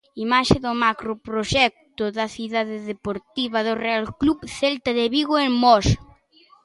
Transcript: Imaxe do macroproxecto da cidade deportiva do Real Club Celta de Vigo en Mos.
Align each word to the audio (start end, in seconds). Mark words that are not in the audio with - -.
Imaxe 0.25 0.55
do 0.65 0.71
macroproxecto 0.83 2.03
da 2.17 2.25
cidade 2.35 2.75
deportiva 2.91 3.59
do 3.67 3.73
Real 3.85 4.05
Club 4.19 4.39
Celta 4.59 4.91
de 4.99 5.05
Vigo 5.15 5.35
en 5.45 5.51
Mos. 5.63 5.87